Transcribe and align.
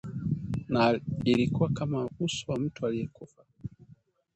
Na 0.69 0.95
ilikuwa 1.23 1.69
kama 1.69 2.09
uso 2.19 2.51
wa 2.51 2.59
mtu 2.59 2.87
aliyekufa 2.87 3.43